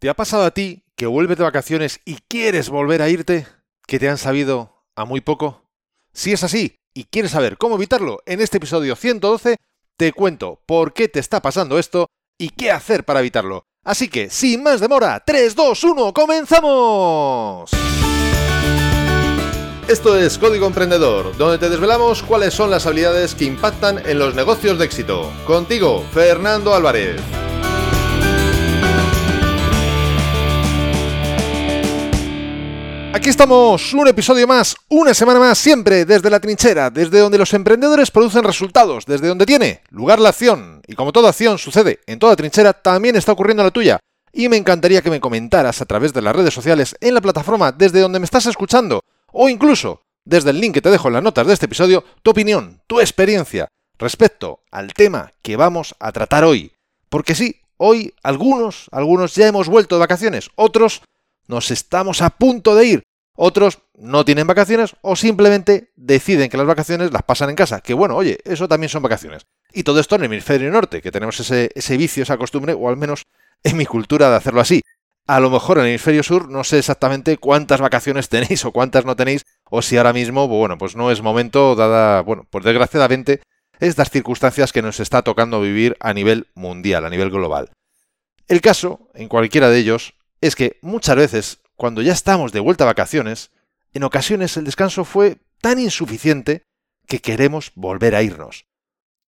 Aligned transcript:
¿Te 0.00 0.08
ha 0.08 0.14
pasado 0.14 0.44
a 0.44 0.50
ti 0.50 0.82
que 0.96 1.04
vuelves 1.04 1.36
de 1.36 1.44
vacaciones 1.44 2.00
y 2.06 2.16
quieres 2.26 2.70
volver 2.70 3.02
a 3.02 3.10
irte? 3.10 3.46
¿Que 3.86 3.98
te 3.98 4.08
han 4.08 4.16
sabido 4.16 4.82
a 4.96 5.04
muy 5.04 5.20
poco? 5.20 5.68
Si 6.14 6.32
es 6.32 6.42
así 6.42 6.78
y 6.94 7.04
quieres 7.04 7.32
saber 7.32 7.58
cómo 7.58 7.76
evitarlo, 7.76 8.22
en 8.24 8.40
este 8.40 8.56
episodio 8.56 8.96
112 8.96 9.58
te 9.98 10.12
cuento 10.14 10.62
por 10.64 10.94
qué 10.94 11.08
te 11.08 11.20
está 11.20 11.42
pasando 11.42 11.78
esto 11.78 12.06
y 12.38 12.48
qué 12.48 12.70
hacer 12.70 13.04
para 13.04 13.20
evitarlo. 13.20 13.64
Así 13.84 14.08
que, 14.08 14.30
sin 14.30 14.62
más 14.62 14.80
demora, 14.80 15.22
3, 15.22 15.54
2, 15.54 15.84
1, 15.84 16.14
¡comenzamos! 16.14 17.70
Esto 19.86 20.16
es 20.16 20.38
Código 20.38 20.66
Emprendedor, 20.66 21.36
donde 21.36 21.58
te 21.58 21.68
desvelamos 21.68 22.22
cuáles 22.22 22.54
son 22.54 22.70
las 22.70 22.86
habilidades 22.86 23.34
que 23.34 23.44
impactan 23.44 23.98
en 24.08 24.18
los 24.18 24.34
negocios 24.34 24.78
de 24.78 24.86
éxito. 24.86 25.30
Contigo, 25.46 26.06
Fernando 26.14 26.74
Álvarez. 26.74 27.20
Aquí 33.20 33.28
estamos, 33.28 33.92
un 33.92 34.08
episodio 34.08 34.46
más, 34.46 34.74
una 34.88 35.12
semana 35.12 35.38
más, 35.38 35.58
siempre 35.58 36.06
desde 36.06 36.30
la 36.30 36.40
trinchera, 36.40 36.88
desde 36.88 37.18
donde 37.18 37.36
los 37.36 37.52
emprendedores 37.52 38.10
producen 38.10 38.44
resultados, 38.44 39.04
desde 39.04 39.28
donde 39.28 39.44
tiene 39.44 39.82
lugar 39.90 40.18
la 40.18 40.30
acción. 40.30 40.80
Y 40.86 40.94
como 40.94 41.12
toda 41.12 41.28
acción 41.28 41.58
sucede 41.58 42.00
en 42.06 42.18
toda 42.18 42.34
trinchera, 42.34 42.72
también 42.72 43.16
está 43.16 43.32
ocurriendo 43.32 43.62
la 43.62 43.72
tuya. 43.72 44.00
Y 44.32 44.48
me 44.48 44.56
encantaría 44.56 45.02
que 45.02 45.10
me 45.10 45.20
comentaras 45.20 45.82
a 45.82 45.84
través 45.84 46.14
de 46.14 46.22
las 46.22 46.34
redes 46.34 46.54
sociales, 46.54 46.96
en 47.02 47.12
la 47.12 47.20
plataforma 47.20 47.72
desde 47.72 48.00
donde 48.00 48.20
me 48.20 48.24
estás 48.24 48.46
escuchando, 48.46 49.02
o 49.30 49.50
incluso 49.50 50.00
desde 50.24 50.48
el 50.48 50.58
link 50.58 50.72
que 50.72 50.80
te 50.80 50.90
dejo 50.90 51.08
en 51.08 51.14
las 51.14 51.22
notas 51.22 51.46
de 51.46 51.52
este 51.52 51.66
episodio, 51.66 52.02
tu 52.22 52.30
opinión, 52.30 52.80
tu 52.86 53.00
experiencia 53.00 53.68
respecto 53.98 54.62
al 54.70 54.94
tema 54.94 55.34
que 55.42 55.56
vamos 55.56 55.94
a 56.00 56.10
tratar 56.12 56.44
hoy. 56.44 56.72
Porque 57.10 57.34
sí, 57.34 57.60
hoy 57.76 58.14
algunos, 58.22 58.86
algunos 58.92 59.34
ya 59.34 59.46
hemos 59.46 59.68
vuelto 59.68 59.96
de 59.96 60.00
vacaciones, 60.00 60.48
otros 60.54 61.02
nos 61.48 61.70
estamos 61.70 62.22
a 62.22 62.30
punto 62.30 62.74
de 62.74 62.86
ir. 62.86 63.02
Otros 63.36 63.78
no 63.94 64.24
tienen 64.24 64.46
vacaciones 64.46 64.96
o 65.02 65.16
simplemente 65.16 65.92
deciden 65.96 66.50
que 66.50 66.56
las 66.56 66.66
vacaciones 66.66 67.12
las 67.12 67.22
pasan 67.22 67.50
en 67.50 67.56
casa. 67.56 67.80
Que 67.80 67.94
bueno, 67.94 68.16
oye, 68.16 68.38
eso 68.44 68.68
también 68.68 68.88
son 68.88 69.02
vacaciones. 69.02 69.46
Y 69.72 69.82
todo 69.82 70.00
esto 70.00 70.16
en 70.16 70.22
el 70.22 70.26
hemisferio 70.26 70.70
norte, 70.70 71.00
que 71.00 71.12
tenemos 71.12 71.38
ese, 71.40 71.96
vicio, 71.96 72.22
esa 72.22 72.36
costumbre, 72.36 72.74
o 72.74 72.88
al 72.88 72.96
menos 72.96 73.26
en 73.62 73.76
mi 73.76 73.86
cultura 73.86 74.28
de 74.30 74.36
hacerlo 74.36 74.60
así. 74.60 74.82
A 75.26 75.38
lo 75.38 75.48
mejor 75.48 75.78
en 75.78 75.84
el 75.84 75.90
hemisferio 75.90 76.22
sur 76.22 76.50
no 76.50 76.64
sé 76.64 76.78
exactamente 76.78 77.36
cuántas 77.38 77.80
vacaciones 77.80 78.28
tenéis 78.30 78.64
o 78.64 78.72
cuántas 78.72 79.04
no 79.04 79.16
tenéis, 79.16 79.44
o 79.70 79.80
si 79.80 79.96
ahora 79.96 80.12
mismo, 80.12 80.48
bueno, 80.48 80.76
pues 80.76 80.96
no 80.96 81.10
es 81.10 81.22
momento, 81.22 81.76
dada, 81.76 82.22
bueno, 82.22 82.46
pues 82.50 82.64
desgraciadamente, 82.64 83.40
estas 83.78 84.10
circunstancias 84.10 84.72
que 84.72 84.82
nos 84.82 85.00
está 85.00 85.22
tocando 85.22 85.60
vivir 85.60 85.96
a 86.00 86.12
nivel 86.12 86.48
mundial, 86.54 87.04
a 87.04 87.10
nivel 87.10 87.30
global. 87.30 87.70
El 88.48 88.60
caso, 88.60 89.08
en 89.14 89.28
cualquiera 89.28 89.70
de 89.70 89.78
ellos, 89.78 90.14
es 90.40 90.56
que 90.56 90.78
muchas 90.82 91.16
veces, 91.16 91.60
cuando 91.80 92.02
ya 92.02 92.12
estamos 92.12 92.52
de 92.52 92.60
vuelta 92.60 92.84
a 92.84 92.88
vacaciones, 92.88 93.52
en 93.94 94.04
ocasiones 94.04 94.54
el 94.58 94.66
descanso 94.66 95.06
fue 95.06 95.38
tan 95.62 95.78
insuficiente 95.78 96.66
que 97.06 97.22
queremos 97.22 97.72
volver 97.74 98.14
a 98.14 98.22
irnos. 98.22 98.66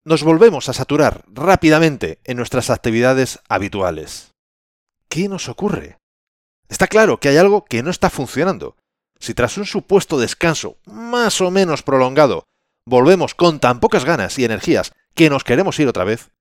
Nos 0.05 0.25
volvemos 0.25 0.69
a 0.69 0.73
saturar 0.73 1.25
rápidamente 1.29 2.19
en 2.25 2.39
nuestras 2.39 2.69
actividades 2.69 3.39
habituales. 3.49 4.33
¿Qué 5.09 5.29
nos 5.29 5.49
ocurre? 5.49 5.99
Está 6.69 6.89
claro 6.89 7.21
que 7.21 7.29
hay 7.29 7.37
algo 7.37 7.65
que 7.67 7.85
no 7.85 7.91
está 7.91 8.11
funcionando. 8.11 8.75
Si 9.21 9.33
tras 9.33 9.57
un 9.57 9.65
supuesto 9.65 10.19
descanso 10.19 10.77
más 10.87 11.41
o 11.41 11.53
menos 11.53 11.85
prolongado 11.85 12.43
volvemos 12.85 13.37
con 13.37 13.61
tan 13.61 13.79
pocas 13.79 14.05
ganas 14.05 14.41
y 14.41 14.45
energías 14.45 14.91
que 15.15 15.31
nos 15.31 15.45
queremos 15.45 15.79
ir 15.79 15.87
otra 15.87 16.03
vez, 16.03 16.33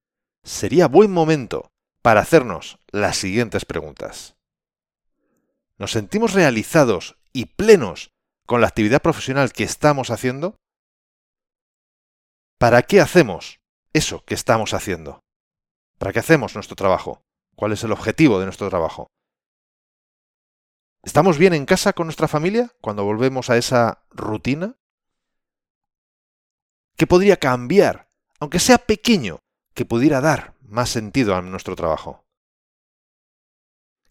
sería 0.43 0.87
buen 0.87 1.11
momento 1.11 1.69
para 2.01 2.21
hacernos 2.21 2.79
las 2.91 3.15
siguientes 3.15 3.63
preguntas. 3.63 4.38
¿Nos 5.79 5.93
sentimos 5.93 6.33
realizados 6.33 7.17
y 7.31 7.45
plenos 7.45 8.11
con 8.45 8.59
la 8.59 8.67
actividad 8.67 9.01
profesional 9.01 9.53
que 9.53 9.63
estamos 9.63 10.11
haciendo? 10.11 10.57
¿Para 12.59 12.81
qué 12.81 12.99
hacemos 12.99 13.61
eso 13.93 14.25
que 14.25 14.33
estamos 14.33 14.73
haciendo? 14.73 15.21
¿Para 15.97 16.11
qué 16.11 16.19
hacemos 16.19 16.53
nuestro 16.55 16.75
trabajo? 16.75 17.21
¿Cuál 17.55 17.71
es 17.71 17.83
el 17.85 17.93
objetivo 17.93 18.39
de 18.39 18.45
nuestro 18.45 18.69
trabajo? 18.69 19.07
¿Estamos 21.01 21.37
bien 21.37 21.53
en 21.53 21.65
casa 21.65 21.93
con 21.93 22.07
nuestra 22.07 22.27
familia 22.27 22.73
cuando 22.81 23.05
volvemos 23.05 23.49
a 23.49 23.55
esa 23.55 24.03
rutina? 24.09 24.75
¿Qué 26.97 27.07
podría 27.07 27.37
cambiar, 27.37 28.09
aunque 28.41 28.59
sea 28.59 28.79
pequeño, 28.79 29.39
que 29.73 29.85
pudiera 29.85 30.19
dar 30.19 30.55
más 30.61 30.89
sentido 30.89 31.35
a 31.35 31.41
nuestro 31.41 31.77
trabajo? 31.77 32.25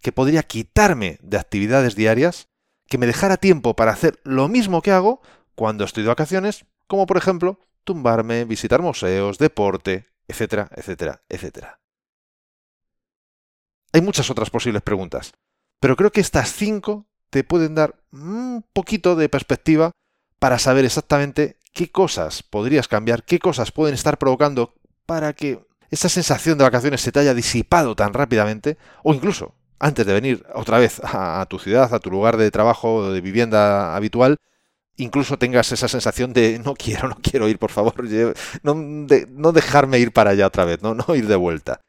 Que 0.01 0.13
podría 0.13 0.43
quitarme 0.43 1.19
de 1.23 1.39
actividades 1.39 1.95
diarias, 1.95 2.49
que 2.87 2.99
me 2.99 3.07
dejara 3.07 3.37
tiempo 3.37 3.77
para 3.77 3.93
hacer 3.93 4.21
lo 4.25 4.49
mismo 4.49 4.83
que 4.83 4.93
hago 4.93 5.21
cuando 5.55 5.85
estoy 5.85 6.05
de 6.05 6.09
vacaciones, 6.09 6.65
como 6.87 7.07
por 7.07 7.17
ejemplo 7.17 7.61
tumbarme, 7.85 8.45
visitar 8.45 8.83
museos, 8.83 9.39
deporte, 9.39 10.07
etcétera, 10.27 10.71
etcétera, 10.75 11.23
etcétera. 11.29 11.81
Hay 13.93 14.03
muchas 14.03 14.31
otras 14.31 14.51
posibles 14.51 14.83
preguntas, 14.83 15.33
pero 15.81 15.97
creo 15.97 16.13
que 16.13 16.21
estas 16.21 16.53
cinco 16.53 17.07
te 17.31 17.45
pueden 17.45 17.75
dar 17.75 18.03
un 18.13 18.65
poquito 18.73 19.17
de 19.17 19.29
perspectiva 19.29 19.93
para 20.39 20.59
saber 20.59 20.85
exactamente 20.85 21.59
qué 21.73 21.91
cosas 21.91 22.43
podrías 22.43 22.89
cambiar, 22.89 23.25
qué 23.25 23.39
cosas 23.39 23.73
pueden 23.73 23.95
estar 23.95 24.19
provocando 24.19 24.75
para 25.07 25.33
que 25.33 25.67
esa 25.91 26.09
sensación 26.09 26.59
de 26.59 26.65
vacaciones 26.65 27.01
se 27.01 27.13
te 27.13 27.21
haya 27.21 27.35
disipado 27.35 27.97
tan 27.97 28.13
rápidamente, 28.13 28.77
o 29.03 29.15
incluso 29.15 29.55
antes 29.79 30.07
de 30.07 30.13
venir 30.13 30.47
otra 30.55 30.79
vez 30.79 31.01
a, 31.05 31.45
tu 31.49 31.59
ciudad, 31.59 31.93
a 31.93 32.01
tu 32.01 32.11
lugar 32.11 32.37
de 32.37 32.51
trabajo 32.51 32.95
o 32.95 33.13
de 33.13 33.21
vivienda 33.21 33.95
habitual, 33.95 34.39
incluso 34.97 35.39
tengas 35.39 35.71
esa 35.73 35.89
sensación 35.89 36.33
de 36.33 36.59
no 36.59 36.75
quiero, 36.75 37.09
no 37.09 37.19
quiero 37.23 37.49
ir, 37.49 37.59
por 37.59 37.71
favor, 37.71 37.95
no, 38.63 39.53
dejarme 39.53 39.99
ir 39.99 40.13
para 40.13 40.31
allá 40.31 40.47
otra 40.47 40.65
vez, 40.65 40.83
no 40.83 40.97
ir 41.15 41.27
de 41.27 41.37
vuelta. 41.37 41.81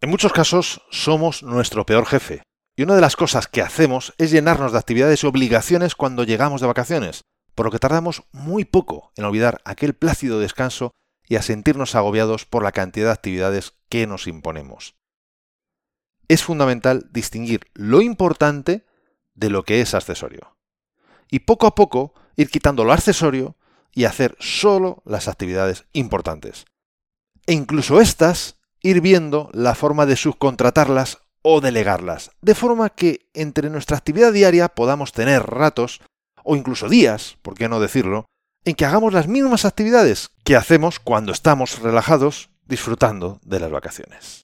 En 0.00 0.10
muchos 0.10 0.32
casos 0.32 0.82
somos 0.90 1.42
nuestro 1.42 1.86
peor 1.86 2.06
jefe. 2.06 2.42
Y 2.76 2.82
una 2.82 2.96
de 2.96 3.00
las 3.00 3.14
cosas 3.14 3.46
que 3.46 3.62
hacemos 3.62 4.12
es 4.18 4.32
llenarnos 4.32 4.72
de 4.72 4.78
actividades 4.78 5.22
y 5.22 5.26
obligaciones 5.26 5.94
cuando 5.94 6.24
llegamos 6.24 6.60
de 6.60 6.66
vacaciones, 6.66 7.22
por 7.54 7.66
lo 7.66 7.72
que 7.72 7.78
tardamos 7.78 8.24
muy 8.32 8.64
poco 8.64 9.12
en 9.16 9.24
olvidar 9.24 9.60
aquel 9.64 9.94
plácido 9.94 10.40
descanso 10.40 10.90
y 11.28 11.36
a 11.36 11.42
sentirnos 11.42 11.94
agobiados 11.94 12.44
por 12.46 12.64
la 12.64 12.72
cantidad 12.72 13.06
de 13.06 13.12
actividades 13.12 13.74
que 13.88 14.08
nos 14.08 14.26
imponemos 14.26 14.96
es 16.28 16.42
fundamental 16.42 17.08
distinguir 17.12 17.66
lo 17.74 18.00
importante 18.00 18.84
de 19.34 19.50
lo 19.50 19.64
que 19.64 19.80
es 19.80 19.94
accesorio. 19.94 20.56
Y 21.30 21.40
poco 21.40 21.66
a 21.66 21.74
poco 21.74 22.14
ir 22.36 22.50
quitando 22.50 22.84
lo 22.84 22.92
accesorio 22.92 23.56
y 23.92 24.04
hacer 24.04 24.36
solo 24.40 25.02
las 25.04 25.28
actividades 25.28 25.84
importantes. 25.92 26.66
E 27.46 27.52
incluso 27.52 28.00
estas, 28.00 28.56
ir 28.80 29.00
viendo 29.00 29.50
la 29.52 29.74
forma 29.74 30.06
de 30.06 30.16
subcontratarlas 30.16 31.18
o 31.42 31.60
delegarlas, 31.60 32.30
de 32.40 32.54
forma 32.54 32.88
que 32.90 33.28
entre 33.34 33.70
nuestra 33.70 33.96
actividad 33.96 34.32
diaria 34.32 34.68
podamos 34.68 35.12
tener 35.12 35.42
ratos, 35.42 36.00
o 36.42 36.56
incluso 36.56 36.88
días, 36.88 37.36
por 37.42 37.54
qué 37.54 37.68
no 37.68 37.80
decirlo, 37.80 38.26
en 38.64 38.74
que 38.74 38.86
hagamos 38.86 39.12
las 39.12 39.28
mismas 39.28 39.64
actividades 39.64 40.30
que 40.42 40.56
hacemos 40.56 40.98
cuando 40.98 41.32
estamos 41.32 41.80
relajados 41.80 42.50
disfrutando 42.66 43.40
de 43.42 43.60
las 43.60 43.70
vacaciones. 43.70 44.43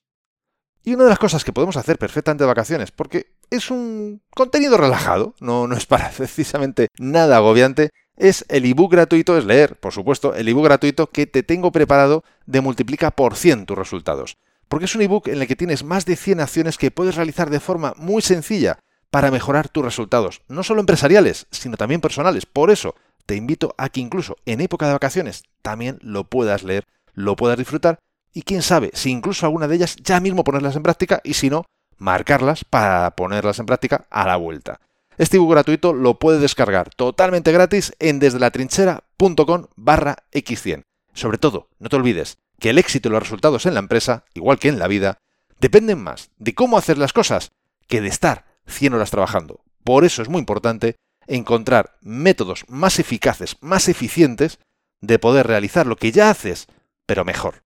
Y 0.83 0.93
una 0.95 1.03
de 1.03 1.09
las 1.09 1.19
cosas 1.19 1.43
que 1.43 1.53
podemos 1.53 1.77
hacer 1.77 1.99
perfectamente 1.99 2.43
de 2.43 2.47
vacaciones, 2.47 2.91
porque 2.91 3.33
es 3.51 3.69
un 3.69 4.21
contenido 4.33 4.77
relajado, 4.77 5.35
no, 5.39 5.71
es 5.73 5.85
para 5.85 6.09
precisamente 6.17 6.87
nada 6.97 7.37
agobiante, 7.37 7.91
es 8.17 8.45
el 8.49 8.65
ebook 8.65 8.91
gratuito, 8.91 9.37
es 9.37 9.45
leer, 9.45 9.79
por 9.79 9.93
supuesto, 9.93 10.33
el 10.33 10.47
ebook 10.47 10.65
gratuito 10.65 11.07
que 11.07 11.27
te 11.27 11.43
tengo 11.43 11.71
preparado 11.71 12.23
de 12.45 12.61
multiplica 12.61 13.11
por 13.11 13.35
100 13.35 13.65
tus 13.65 13.77
resultados. 13.77 14.37
Porque 14.67 14.85
es 14.85 14.95
un 14.95 15.01
ebook 15.01 15.27
en 15.27 15.41
el 15.41 15.47
que 15.47 15.55
tienes 15.55 15.83
más 15.83 16.05
de 16.05 16.15
100 16.15 16.39
acciones 16.39 16.77
que 16.77 16.91
puedes 16.91 17.15
realizar 17.15 17.49
de 17.49 17.59
forma 17.59 17.93
muy 17.97 18.21
sencilla 18.21 18.79
para 19.11 19.29
mejorar 19.29 19.69
tus 19.69 19.83
resultados, 19.83 20.41
no 20.47 20.63
solo 20.63 20.79
empresariales, 20.79 21.45
sino 21.51 21.77
también 21.77 22.01
personales. 22.01 22.45
Por 22.45 22.71
eso 22.71 22.95
te 23.25 23.35
invito 23.35 23.75
a 23.77 23.89
que 23.89 23.99
incluso 23.99 24.37
en 24.45 24.61
época 24.61 24.87
de 24.87 24.93
vacaciones 24.93 25.43
también 25.61 25.99
lo 26.01 26.23
puedas 26.23 26.63
leer, 26.63 26.85
lo 27.13 27.35
puedas 27.35 27.57
disfrutar 27.57 27.99
y 28.33 28.43
quién 28.43 28.61
sabe 28.61 28.91
si 28.93 29.09
incluso 29.09 29.45
alguna 29.45 29.67
de 29.67 29.75
ellas 29.75 29.95
ya 29.97 30.19
mismo 30.19 30.43
ponerlas 30.43 30.75
en 30.75 30.83
práctica 30.83 31.21
y 31.23 31.33
si 31.33 31.49
no, 31.49 31.65
marcarlas 31.97 32.63
para 32.65 33.11
ponerlas 33.15 33.59
en 33.59 33.65
práctica 33.65 34.07
a 34.09 34.25
la 34.25 34.35
vuelta. 34.35 34.79
Este 35.17 35.37
ebook 35.37 35.51
gratuito 35.51 35.93
lo 35.93 36.17
puedes 36.17 36.41
descargar 36.41 36.89
totalmente 36.95 37.51
gratis 37.51 37.93
en 37.99 38.19
desde 38.19 38.39
la 38.39 38.49
trinchera.com 38.49 39.67
barra 39.75 40.15
x100. 40.31 40.83
Sobre 41.13 41.37
todo, 41.37 41.67
no 41.79 41.89
te 41.89 41.97
olvides 41.97 42.37
que 42.59 42.69
el 42.69 42.77
éxito 42.77 43.09
y 43.09 43.11
los 43.11 43.23
resultados 43.23 43.65
en 43.65 43.73
la 43.73 43.81
empresa, 43.81 44.23
igual 44.33 44.57
que 44.57 44.69
en 44.69 44.79
la 44.79 44.87
vida, 44.87 45.17
dependen 45.59 46.01
más 46.01 46.31
de 46.37 46.55
cómo 46.55 46.77
hacer 46.77 46.97
las 46.97 47.13
cosas 47.13 47.51
que 47.87 48.01
de 48.01 48.07
estar 48.07 48.45
100 48.67 48.93
horas 48.93 49.11
trabajando. 49.11 49.61
Por 49.83 50.05
eso 50.05 50.21
es 50.21 50.29
muy 50.29 50.39
importante 50.39 50.95
encontrar 51.27 51.97
métodos 52.01 52.65
más 52.67 52.99
eficaces, 52.99 53.57
más 53.61 53.89
eficientes 53.89 54.59
de 55.01 55.19
poder 55.19 55.47
realizar 55.47 55.87
lo 55.87 55.95
que 55.95 56.11
ya 56.11 56.29
haces, 56.29 56.67
pero 57.05 57.25
mejor. 57.25 57.63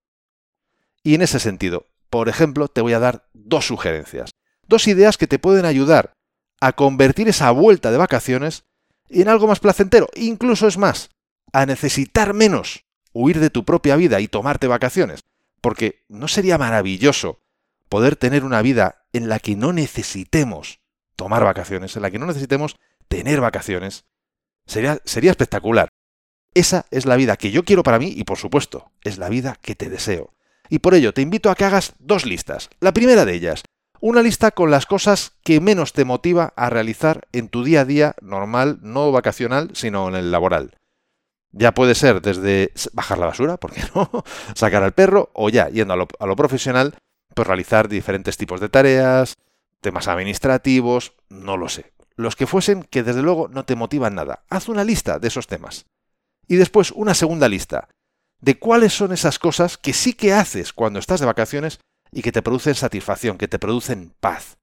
Y 1.06 1.14
en 1.14 1.22
ese 1.22 1.40
sentido, 1.40 1.86
por 2.10 2.30
ejemplo, 2.30 2.68
te 2.68 2.82
voy 2.82 2.94
a 2.94 3.00
dar 3.00 3.30
dos 3.34 3.68
sugerencias. 3.68 4.32
dos 4.68 4.88
ideas 4.88 5.18
que 5.18 5.28
te 5.28 5.38
pueden 5.38 5.64
ayudar 5.64 6.14
a 6.60 6.72
convertir 6.74 7.28
esa 7.28 7.52
vuelta 7.52 7.92
de 7.92 7.98
vacaciones 7.98 8.64
en 9.10 9.30
algo 9.30 9.46
más 9.46 9.60
placentero, 9.60 10.10
incluso 10.16 10.68
es 10.68 10.80
más, 10.80 11.12
a 11.54 11.68
necesitar 11.68 12.34
menos 12.34 12.86
huir 13.14 13.40
de 13.40 13.52
tu 13.52 13.64
propia 13.64 13.96
vida 13.96 14.20
y 14.22 14.28
tomarte 14.28 14.66
vacaciones, 14.66 15.22
porque 15.62 16.04
¿no 16.10 16.28
sería 16.28 16.58
maravilloso 16.58 17.44
poder 17.88 18.16
tener 18.16 18.44
una 18.44 18.64
vida 18.64 19.06
en 19.14 19.30
la 19.30 19.38
que 19.38 19.56
no 19.56 19.72
necesitemos 19.72 20.80
tomar 21.16 21.44
vacaciones, 21.44 21.96
en 21.96 22.02
la 22.02 22.10
que 22.10 22.18
no 22.18 22.26
necesitemos 22.26 22.78
tener 23.08 23.40
vacaciones? 23.40 24.06
Sería, 24.66 25.00
sería 25.06 25.30
espectacular. 25.30 25.90
Esa 26.56 26.88
es 26.90 27.06
la 27.06 27.18
vida 27.18 27.38
que 27.38 27.52
yo 27.52 27.64
quiero 27.64 27.84
para 27.84 28.00
mí 28.00 28.12
y 28.18 28.24
por 28.24 28.40
supuesto, 28.40 28.92
es 29.04 29.20
la 29.20 29.30
vida 29.30 29.60
que 29.62 29.76
te 29.76 29.92
deseo. 29.92 30.35
Y 30.70 30.80
por 30.80 30.94
ello 30.94 31.14
te 31.14 31.22
invito 31.22 31.50
a 31.50 31.56
que 31.56 31.66
hagas 31.66 31.94
dos 32.00 32.26
listas. 32.26 32.70
La 32.80 32.94
primera 32.94 33.26
de 33.26 33.34
ellas, 33.34 33.64
una 34.00 34.22
lista 34.22 34.52
con 34.52 34.72
las 34.72 34.86
cosas 34.86 35.34
que 35.44 35.60
menos 35.60 35.94
te 35.94 36.06
motiva 36.06 36.54
a 36.56 36.70
realizar 36.70 37.28
en 37.32 37.50
tu 37.50 37.64
día 37.64 37.82
a 37.82 37.86
día 37.86 38.16
normal, 38.22 38.80
no 38.82 39.12
vacacional, 39.12 39.72
sino 39.74 40.08
en 40.10 40.16
el 40.16 40.32
laboral. 40.32 40.78
Ya 41.52 41.74
puede 41.74 41.96
ser 41.96 42.22
desde 42.22 42.72
bajar 42.94 43.18
la 43.18 43.28
basura, 43.28 43.58
¿por 43.58 43.72
qué 43.72 43.82
no? 43.96 44.10
Sacar 44.56 44.84
al 44.84 44.94
perro, 44.94 45.32
o 45.34 45.50
ya, 45.50 45.70
yendo 45.70 45.94
a 45.94 46.28
lo, 46.28 46.36
profesional, 46.36 46.96
pues 47.34 47.48
realizar 47.48 47.88
diferentes 47.88 48.38
tipos 48.38 48.60
de 48.60 48.70
tareas, 48.70 49.36
temas 49.82 50.08
administrativos, 50.08 51.14
no 51.30 51.58
lo 51.58 51.70
sé. 51.70 51.94
Los 52.18 52.36
que 52.36 52.48
fuesen 52.48 52.84
que 52.84 53.04
desde 53.04 53.22
luego 53.22 53.48
no 53.48 53.66
te 53.66 53.76
motivan 53.76 54.16
nada. 54.16 54.44
Haz 54.50 54.70
una 54.70 54.84
lista 54.84 55.20
de 55.20 55.30
esos 55.30 55.48
temas. 55.48 55.86
Y 56.48 56.58
después 56.58 56.92
una 56.92 57.14
segunda 57.14 57.50
lista 57.50 57.90
de 58.46 58.60
cuáles 58.60 58.94
son 58.94 59.12
esas 59.12 59.40
cosas 59.40 59.76
que 59.76 59.92
sí 59.92 60.14
que 60.14 60.32
haces 60.32 60.72
cuando 60.72 61.00
estás 61.00 61.20
de 61.20 61.26
vacaciones 61.26 61.80
y 62.12 62.22
que 62.22 62.32
te 62.32 62.44
producen 62.44 62.76
satisfacción, 62.76 63.40
que 63.40 63.48
te 63.48 63.58
producen 63.58 64.14
paz. 64.20 64.60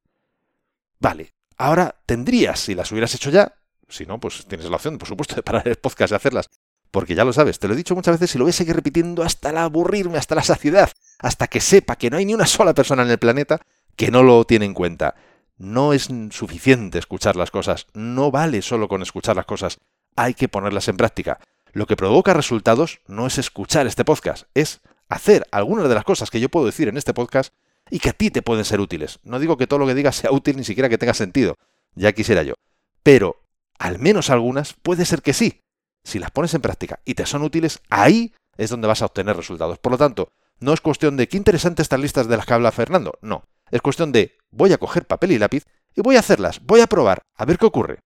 Vale, 1.00 1.34
ahora 1.56 1.96
tendrías, 2.06 2.60
si 2.60 2.76
las 2.76 2.92
hubieras 2.92 3.12
hecho 3.16 3.30
ya, 3.30 3.56
si 3.88 4.06
no, 4.06 4.20
pues 4.20 4.46
tienes 4.46 4.70
la 4.70 4.76
opción, 4.76 4.98
por 4.98 5.08
supuesto, 5.08 5.34
de 5.34 5.42
parar 5.42 5.66
el 5.66 5.74
podcast 5.74 6.12
y 6.12 6.14
hacerlas, 6.14 6.48
porque 6.92 7.16
ya 7.16 7.24
lo 7.24 7.32
sabes, 7.32 7.58
te 7.58 7.66
lo 7.66 7.74
he 7.74 7.76
dicho 7.76 7.96
muchas 7.96 8.20
veces 8.20 8.32
y 8.36 8.38
lo 8.38 8.44
voy 8.44 8.50
a 8.50 8.52
seguir 8.52 8.76
repitiendo 8.76 9.24
hasta 9.24 9.50
el 9.50 9.56
aburrirme, 9.56 10.16
hasta 10.16 10.36
la 10.36 10.44
saciedad, 10.44 10.92
hasta 11.18 11.48
que 11.48 11.60
sepa 11.60 11.96
que 11.96 12.08
no 12.08 12.18
hay 12.18 12.24
ni 12.24 12.34
una 12.34 12.46
sola 12.46 12.74
persona 12.74 13.02
en 13.02 13.10
el 13.10 13.18
planeta 13.18 13.62
que 13.96 14.12
no 14.12 14.22
lo 14.22 14.44
tiene 14.44 14.64
en 14.64 14.74
cuenta. 14.74 15.16
No 15.56 15.92
es 15.92 16.08
suficiente 16.30 17.00
escuchar 17.00 17.34
las 17.34 17.50
cosas, 17.50 17.88
no 17.94 18.30
vale 18.30 18.62
solo 18.62 18.86
con 18.86 19.02
escuchar 19.02 19.34
las 19.34 19.46
cosas, 19.46 19.78
hay 20.14 20.34
que 20.34 20.46
ponerlas 20.46 20.86
en 20.86 20.96
práctica. 20.96 21.40
Lo 21.72 21.86
que 21.86 21.96
provoca 21.96 22.34
resultados 22.34 23.00
no 23.06 23.26
es 23.26 23.38
escuchar 23.38 23.86
este 23.86 24.04
podcast, 24.04 24.44
es 24.52 24.82
hacer 25.08 25.46
algunas 25.50 25.88
de 25.88 25.94
las 25.94 26.04
cosas 26.04 26.30
que 26.30 26.38
yo 26.38 26.50
puedo 26.50 26.66
decir 26.66 26.88
en 26.88 26.98
este 26.98 27.14
podcast 27.14 27.54
y 27.88 27.98
que 27.98 28.10
a 28.10 28.12
ti 28.12 28.30
te 28.30 28.42
pueden 28.42 28.66
ser 28.66 28.78
útiles. 28.78 29.20
No 29.22 29.38
digo 29.38 29.56
que 29.56 29.66
todo 29.66 29.78
lo 29.78 29.86
que 29.86 29.94
digas 29.94 30.16
sea 30.16 30.32
útil 30.32 30.58
ni 30.58 30.64
siquiera 30.64 30.90
que 30.90 30.98
tenga 30.98 31.14
sentido, 31.14 31.56
ya 31.94 32.12
quisiera 32.12 32.42
yo. 32.42 32.54
Pero 33.02 33.42
al 33.78 33.98
menos 33.98 34.28
algunas 34.28 34.74
puede 34.74 35.06
ser 35.06 35.22
que 35.22 35.32
sí. 35.32 35.62
Si 36.04 36.18
las 36.18 36.30
pones 36.30 36.52
en 36.52 36.60
práctica 36.60 37.00
y 37.06 37.14
te 37.14 37.24
son 37.24 37.42
útiles, 37.42 37.80
ahí 37.88 38.34
es 38.58 38.68
donde 38.68 38.88
vas 38.88 39.00
a 39.00 39.06
obtener 39.06 39.34
resultados. 39.34 39.78
Por 39.78 39.92
lo 39.92 39.98
tanto, 39.98 40.30
no 40.60 40.74
es 40.74 40.82
cuestión 40.82 41.16
de 41.16 41.26
qué 41.26 41.38
interesantes 41.38 41.84
estas 41.84 42.00
listas 42.00 42.28
de 42.28 42.36
las 42.36 42.44
que 42.44 42.52
habla 42.52 42.70
Fernando. 42.70 43.18
No. 43.22 43.44
Es 43.70 43.80
cuestión 43.80 44.12
de 44.12 44.36
voy 44.50 44.74
a 44.74 44.78
coger 44.78 45.06
papel 45.06 45.32
y 45.32 45.38
lápiz 45.38 45.64
y 45.94 46.02
voy 46.02 46.16
a 46.16 46.20
hacerlas, 46.20 46.60
voy 46.62 46.82
a 46.82 46.86
probar, 46.86 47.22
a 47.34 47.46
ver 47.46 47.56
qué 47.56 47.64
ocurre. 47.64 48.00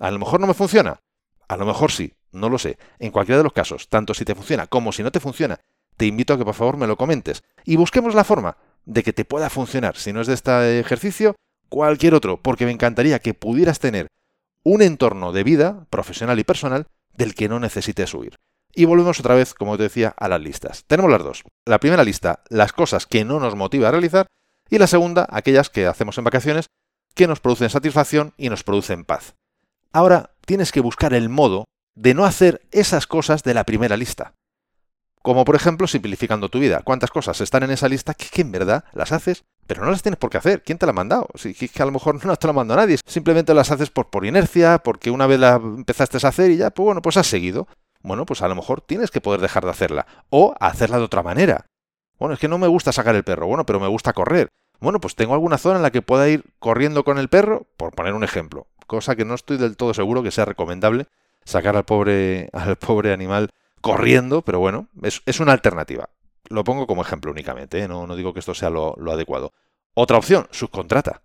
A 0.00 0.10
lo 0.10 0.18
mejor 0.18 0.40
no 0.40 0.46
me 0.46 0.54
funciona. 0.54 1.00
A 1.46 1.56
lo 1.58 1.66
mejor 1.66 1.92
sí, 1.92 2.14
no 2.32 2.48
lo 2.48 2.58
sé. 2.58 2.78
En 2.98 3.10
cualquiera 3.10 3.38
de 3.38 3.44
los 3.44 3.52
casos, 3.52 3.88
tanto 3.88 4.14
si 4.14 4.24
te 4.24 4.34
funciona 4.34 4.66
como 4.66 4.92
si 4.92 5.02
no 5.02 5.12
te 5.12 5.20
funciona, 5.20 5.60
te 5.96 6.06
invito 6.06 6.34
a 6.34 6.38
que 6.38 6.44
por 6.44 6.54
favor 6.54 6.76
me 6.76 6.86
lo 6.86 6.96
comentes 6.96 7.42
y 7.64 7.76
busquemos 7.76 8.14
la 8.14 8.24
forma 8.24 8.56
de 8.84 9.02
que 9.02 9.12
te 9.12 9.24
pueda 9.24 9.50
funcionar, 9.50 9.96
si 9.96 10.12
no 10.12 10.20
es 10.20 10.26
de 10.26 10.34
este 10.34 10.80
ejercicio, 10.80 11.36
cualquier 11.68 12.14
otro, 12.14 12.40
porque 12.42 12.64
me 12.64 12.72
encantaría 12.72 13.20
que 13.20 13.34
pudieras 13.34 13.78
tener 13.78 14.08
un 14.64 14.82
entorno 14.82 15.32
de 15.32 15.44
vida 15.44 15.86
profesional 15.90 16.38
y 16.38 16.44
personal 16.44 16.86
del 17.14 17.34
que 17.34 17.48
no 17.48 17.60
necesites 17.60 18.12
huir. 18.14 18.38
Y 18.74 18.86
volvemos 18.86 19.20
otra 19.20 19.34
vez, 19.34 19.54
como 19.54 19.76
te 19.76 19.84
decía, 19.84 20.14
a 20.16 20.28
las 20.28 20.40
listas. 20.40 20.84
Tenemos 20.86 21.10
las 21.10 21.22
dos. 21.22 21.44
La 21.66 21.78
primera 21.78 22.04
lista, 22.04 22.42
las 22.48 22.72
cosas 22.72 23.06
que 23.06 23.24
no 23.24 23.38
nos 23.38 23.54
motiva 23.54 23.88
a 23.88 23.90
realizar, 23.90 24.26
y 24.70 24.78
la 24.78 24.86
segunda, 24.86 25.26
aquellas 25.30 25.68
que 25.68 25.86
hacemos 25.86 26.16
en 26.16 26.24
vacaciones, 26.24 26.66
que 27.14 27.26
nos 27.26 27.40
producen 27.40 27.68
satisfacción 27.68 28.32
y 28.38 28.48
nos 28.48 28.64
producen 28.64 29.04
paz. 29.04 29.34
Ahora 29.92 30.30
tienes 30.46 30.72
que 30.72 30.80
buscar 30.80 31.12
el 31.12 31.28
modo 31.28 31.66
de 31.94 32.14
no 32.14 32.24
hacer 32.24 32.62
esas 32.70 33.06
cosas 33.06 33.42
de 33.42 33.54
la 33.54 33.64
primera 33.64 33.96
lista. 33.96 34.34
Como 35.22 35.44
por 35.44 35.54
ejemplo 35.54 35.86
simplificando 35.86 36.48
tu 36.48 36.58
vida. 36.58 36.82
¿Cuántas 36.84 37.10
cosas 37.10 37.40
están 37.40 37.62
en 37.62 37.70
esa 37.70 37.88
lista 37.88 38.14
que, 38.14 38.42
en 38.42 38.50
verdad 38.50 38.84
las 38.92 39.12
haces, 39.12 39.44
pero 39.66 39.84
no 39.84 39.90
las 39.90 40.02
tienes 40.02 40.18
por 40.18 40.30
qué 40.30 40.38
hacer? 40.38 40.62
¿Quién 40.62 40.78
te 40.78 40.86
la 40.86 40.90
ha 40.90 40.94
mandado? 40.94 41.28
Si 41.36 41.54
que 41.54 41.82
a 41.82 41.86
lo 41.86 41.92
mejor 41.92 42.24
no 42.24 42.36
te 42.36 42.46
la 42.46 42.52
mandado 42.52 42.80
nadie. 42.80 42.98
Simplemente 43.06 43.54
las 43.54 43.70
haces 43.70 43.90
por, 43.90 44.10
por 44.10 44.26
inercia, 44.26 44.78
porque 44.78 45.10
una 45.10 45.26
vez 45.26 45.38
la 45.38 45.54
empezaste 45.54 46.18
a 46.22 46.28
hacer 46.28 46.50
y 46.50 46.56
ya, 46.56 46.70
pues 46.70 46.84
bueno, 46.84 47.02
pues 47.02 47.16
has 47.16 47.26
seguido. 47.26 47.68
Bueno, 48.02 48.26
pues 48.26 48.42
a 48.42 48.48
lo 48.48 48.56
mejor 48.56 48.80
tienes 48.80 49.12
que 49.12 49.20
poder 49.20 49.40
dejar 49.40 49.64
de 49.64 49.70
hacerla. 49.70 50.06
O 50.28 50.54
hacerla 50.58 50.98
de 50.98 51.04
otra 51.04 51.22
manera. 51.22 51.66
Bueno, 52.18 52.34
es 52.34 52.40
que 52.40 52.48
no 52.48 52.58
me 52.58 52.66
gusta 52.66 52.90
sacar 52.90 53.14
el 53.14 53.22
perro. 53.22 53.46
Bueno, 53.46 53.64
pero 53.64 53.78
me 53.78 53.86
gusta 53.86 54.12
correr. 54.12 54.48
Bueno, 54.80 55.00
pues 55.00 55.14
tengo 55.14 55.34
alguna 55.34 55.58
zona 55.58 55.76
en 55.76 55.82
la 55.82 55.92
que 55.92 56.02
pueda 56.02 56.28
ir 56.28 56.44
corriendo 56.58 57.04
con 57.04 57.18
el 57.18 57.28
perro, 57.28 57.68
por 57.76 57.94
poner 57.94 58.14
un 58.14 58.24
ejemplo. 58.24 58.66
Cosa 58.88 59.14
que 59.14 59.24
no 59.24 59.34
estoy 59.34 59.56
del 59.56 59.76
todo 59.76 59.94
seguro 59.94 60.24
que 60.24 60.32
sea 60.32 60.44
recomendable 60.44 61.06
sacar 61.44 61.76
al 61.76 61.84
pobre, 61.84 62.48
al 62.52 62.76
pobre 62.76 63.12
animal 63.12 63.50
corriendo, 63.80 64.42
pero 64.42 64.60
bueno, 64.60 64.88
es, 65.02 65.40
una 65.40 65.52
alternativa. 65.52 66.08
Lo 66.48 66.64
pongo 66.64 66.86
como 66.86 67.02
ejemplo 67.02 67.30
únicamente, 67.30 67.80
¿eh? 67.80 67.88
no, 67.88 68.06
no, 68.06 68.16
digo 68.16 68.32
que 68.32 68.40
esto 68.40 68.54
sea 68.54 68.70
lo, 68.70 68.96
adecuado. 69.10 69.52
Otra 69.94 70.16
opción, 70.16 70.46
subcontrata. 70.50 71.22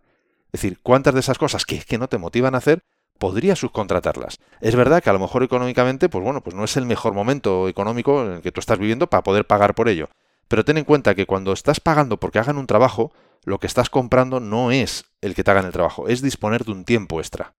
Es 0.52 0.62
decir, 0.62 0.80
¿cuántas 0.82 1.14
de 1.14 1.20
esas 1.22 1.38
cosas 1.38 1.66
que, 1.66 1.80
que 1.80 1.98
no 1.98 2.08
te 2.08 2.18
motivan 2.18 2.56
a 2.56 2.60
hacer 2.60 2.84
podrías 3.20 3.60
subcontratarlas? 3.60 4.40
Es 4.60 4.76
verdad 4.76 5.02
que 5.02 5.10
a 5.10 5.14
lo 5.14 5.20
mejor 5.20 5.44
económicamente, 5.44 6.10
pues 6.10 6.24
bueno, 6.24 6.42
pues 6.42 6.56
no 6.56 6.64
es 6.64 6.76
el 6.78 6.86
mejor 6.86 7.14
momento 7.14 7.68
económico 7.68 8.24
en 8.24 8.34
el 8.34 8.42
que 8.42 8.52
tú 8.52 8.60
estás 8.60 8.80
viviendo 8.80 9.08
para 9.08 9.24
poder 9.24 9.46
pagar 9.46 9.76
por 9.76 9.88
ello. 9.90 10.10
Pero 10.48 10.66
ten 10.66 10.78
en 10.78 10.86
cuenta 10.86 11.16
que 11.16 11.26
cuando 11.26 11.54
estás 11.54 11.80
pagando 11.80 12.18
porque 12.18 12.40
hagan 12.40 12.58
un 12.58 12.68
trabajo, 12.68 13.12
lo 13.44 13.60
que 13.60 13.68
estás 13.68 13.90
comprando 13.90 14.40
no 14.40 14.72
es 14.72 15.06
el 15.22 15.36
que 15.36 15.44
te 15.44 15.52
hagan 15.52 15.66
el 15.66 15.74
trabajo, 15.74 16.08
es 16.08 16.22
disponer 16.22 16.66
de 16.66 16.72
un 16.72 16.86
tiempo 16.86 17.20
extra. 17.20 17.54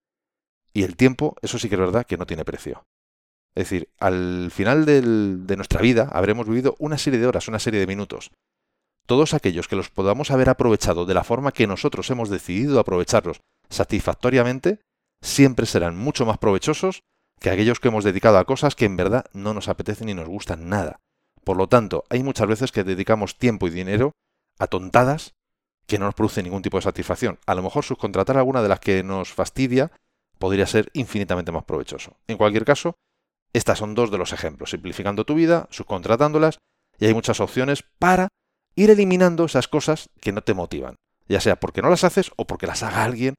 Y 0.78 0.84
el 0.84 0.94
tiempo, 0.94 1.34
eso 1.42 1.58
sí 1.58 1.68
que 1.68 1.74
es 1.74 1.80
verdad 1.80 2.06
que 2.06 2.16
no 2.16 2.24
tiene 2.24 2.44
precio. 2.44 2.84
Es 3.56 3.64
decir, 3.64 3.88
al 3.98 4.52
final 4.52 4.84
de 4.84 5.56
nuestra 5.56 5.80
vida 5.80 6.08
habremos 6.12 6.46
vivido 6.46 6.76
una 6.78 6.98
serie 6.98 7.18
de 7.18 7.26
horas, 7.26 7.48
una 7.48 7.58
serie 7.58 7.80
de 7.80 7.88
minutos. 7.88 8.30
Todos 9.04 9.34
aquellos 9.34 9.66
que 9.66 9.74
los 9.74 9.90
podamos 9.90 10.30
haber 10.30 10.48
aprovechado 10.48 11.04
de 11.04 11.14
la 11.14 11.24
forma 11.24 11.50
que 11.50 11.66
nosotros 11.66 12.08
hemos 12.10 12.30
decidido 12.30 12.78
aprovecharlos 12.78 13.40
satisfactoriamente, 13.68 14.78
siempre 15.20 15.66
serán 15.66 15.96
mucho 15.96 16.24
más 16.24 16.38
provechosos 16.38 17.02
que 17.40 17.50
aquellos 17.50 17.80
que 17.80 17.88
hemos 17.88 18.04
dedicado 18.04 18.38
a 18.38 18.44
cosas 18.44 18.76
que 18.76 18.84
en 18.84 18.96
verdad 18.96 19.24
no 19.32 19.54
nos 19.54 19.66
apetecen 19.66 20.06
ni 20.06 20.14
nos 20.14 20.28
gustan 20.28 20.68
nada. 20.68 21.00
Por 21.42 21.56
lo 21.56 21.66
tanto, 21.66 22.04
hay 22.08 22.22
muchas 22.22 22.46
veces 22.46 22.70
que 22.70 22.84
dedicamos 22.84 23.36
tiempo 23.36 23.66
y 23.66 23.70
dinero 23.70 24.12
a 24.60 24.68
tontadas 24.68 25.34
que 25.88 25.98
no 25.98 26.04
nos 26.04 26.14
producen 26.14 26.44
ningún 26.44 26.62
tipo 26.62 26.78
de 26.78 26.82
satisfacción. 26.82 27.40
A 27.46 27.56
lo 27.56 27.64
mejor 27.64 27.84
subcontratar 27.84 28.36
alguna 28.36 28.62
de 28.62 28.68
las 28.68 28.78
que 28.78 29.02
nos 29.02 29.32
fastidia 29.32 29.90
podría 30.38 30.66
ser 30.66 30.90
infinitamente 30.92 31.52
más 31.52 31.64
provechoso. 31.64 32.16
En 32.26 32.36
cualquier 32.36 32.64
caso, 32.64 32.94
estas 33.52 33.78
son 33.78 33.94
dos 33.94 34.10
de 34.10 34.18
los 34.18 34.32
ejemplos, 34.32 34.70
simplificando 34.70 35.24
tu 35.24 35.34
vida, 35.34 35.68
subcontratándolas, 35.70 36.58
y 36.98 37.06
hay 37.06 37.14
muchas 37.14 37.40
opciones 37.40 37.84
para 37.98 38.28
ir 38.74 38.90
eliminando 38.90 39.44
esas 39.44 39.68
cosas 39.68 40.10
que 40.20 40.32
no 40.32 40.42
te 40.42 40.54
motivan, 40.54 40.96
ya 41.28 41.40
sea 41.40 41.56
porque 41.56 41.82
no 41.82 41.90
las 41.90 42.04
haces 42.04 42.30
o 42.36 42.46
porque 42.46 42.66
las 42.66 42.82
haga 42.82 43.04
alguien 43.04 43.34